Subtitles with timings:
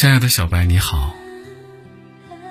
[0.00, 1.14] 亲爱的小白，你好。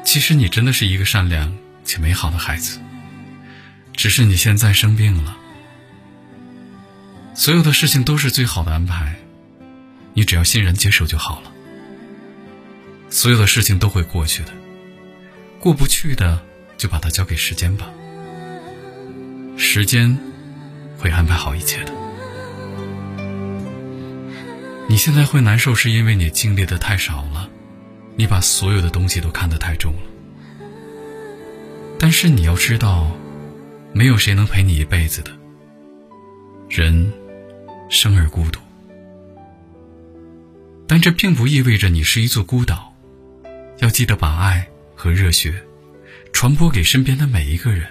[0.06, 2.80] 其实你真的是一个善良且美好的孩子，
[3.92, 5.36] 只是你现在生病了。
[7.34, 9.16] 所有的事情都是最好的安排，
[10.14, 11.52] 你只要欣然接受就好了。
[13.10, 14.52] 所有的事情都会过去的，
[15.60, 16.40] 过不去的
[16.78, 17.90] 就把它交给时间吧，
[19.58, 20.16] 时间
[21.00, 21.99] 会安排好一切的。
[25.00, 27.50] 现在会难受，是因为你经历的太少了，
[28.16, 30.02] 你把所有的东西都看得太重了。
[31.98, 33.10] 但是你要知道，
[33.94, 35.32] 没有谁能陪你一辈子的。
[36.70, 37.12] 人。
[37.92, 38.60] 生而孤独，
[40.88, 42.94] 但这并不意味着你是一座孤岛。
[43.80, 45.52] 要记得把爱和热血
[46.32, 47.88] 传播给身边的每一个人，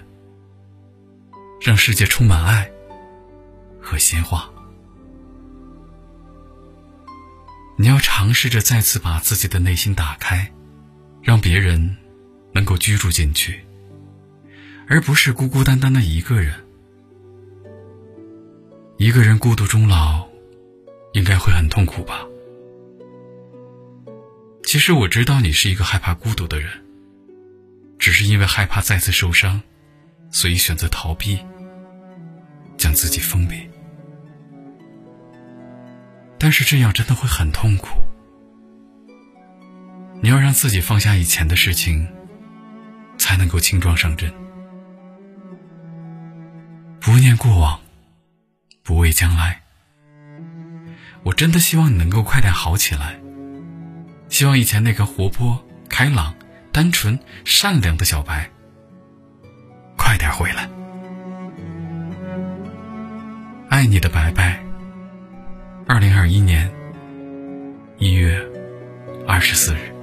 [1.61, 2.71] 让世界充满爱
[3.81, 4.49] 和鲜花。
[7.81, 10.53] 你要尝试着再次把自己的内心打开，
[11.23, 11.97] 让别人
[12.53, 13.65] 能够居住进去，
[14.89, 16.53] 而不是孤孤单单的一个人。
[18.97, 20.27] 一个人孤独终老，
[21.13, 22.27] 应该会很痛苦吧？
[24.65, 26.69] 其实我知道你是一个害怕孤独的人，
[27.97, 29.63] 只是因为害怕再次受伤，
[30.33, 31.39] 所以选择逃避，
[32.77, 33.71] 将自己封闭。
[36.49, 37.89] 但是这样真的会很痛苦。
[40.23, 42.09] 你要让自己放下以前的事情，
[43.19, 44.33] 才能够轻装上阵，
[47.01, 47.79] 不念过往。
[48.83, 49.61] 不畏将来，
[51.23, 53.21] 我真的希望你能够快点好起来。
[54.31, 56.35] 希望以前那个活泼、开朗、
[56.73, 58.51] 单纯、善良的小白，
[59.99, 60.67] 快点回来。
[63.69, 64.65] 爱你的白白。
[65.89, 66.71] 二零二一年
[67.97, 68.39] 一月
[69.27, 69.98] 二十四日。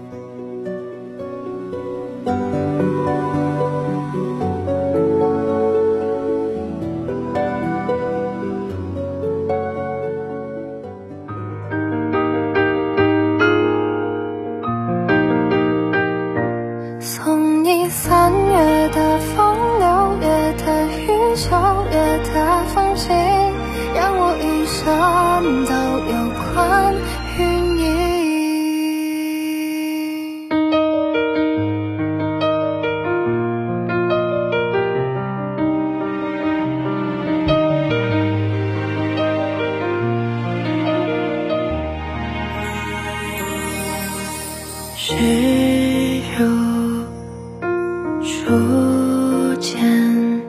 [49.65, 50.41] 间，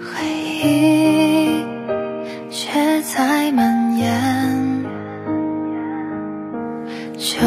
[0.00, 0.26] 回
[0.64, 1.64] 忆
[2.50, 4.84] 却在蔓延，
[7.16, 7.38] 就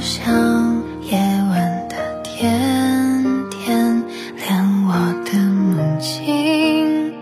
[0.00, 1.18] 像夜
[1.50, 4.04] 晚的甜甜，
[4.36, 4.46] 连
[4.86, 4.92] 我
[5.24, 7.12] 的梦境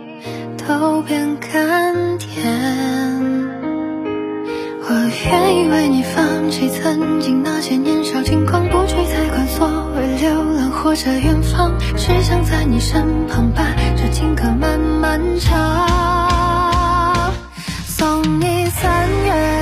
[0.59, 2.53] 都变甘甜。
[4.87, 4.91] 我
[5.25, 11.74] 愿意为你放弃曾经那些年少轻狂，不去再管所谓流浪或者远方，
[12.07, 13.65] 只想在你身旁把
[13.97, 17.33] 这情歌慢慢唱。
[17.87, 19.54] 送你三月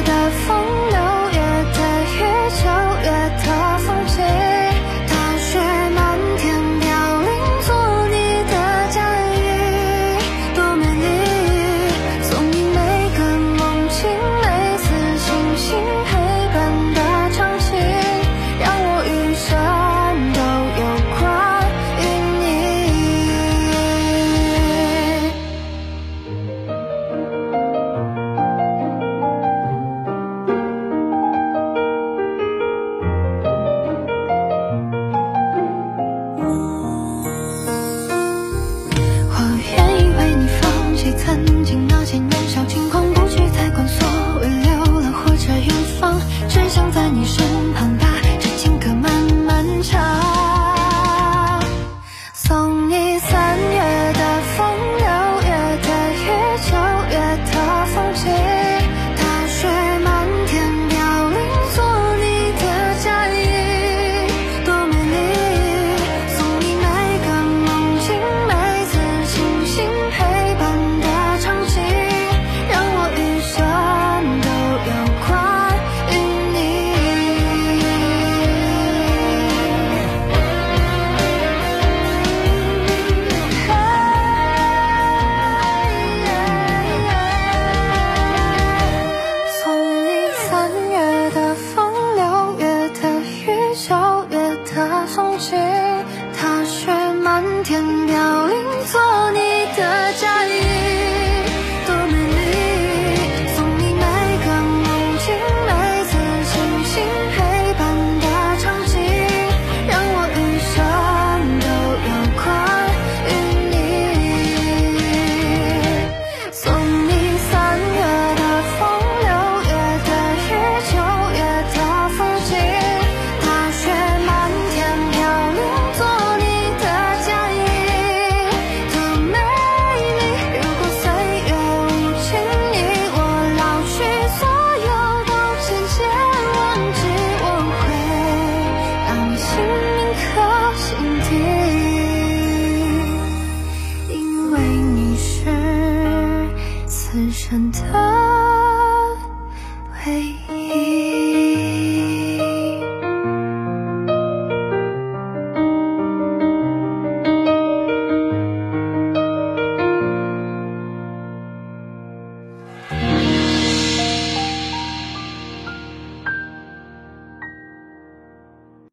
[147.50, 148.12] 真的